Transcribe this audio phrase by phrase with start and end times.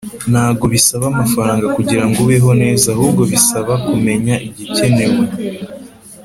[0.31, 5.25] Ntago bisaba amafaranga kugirango ubeho neza ahubwo bisaba kumenya igikenewe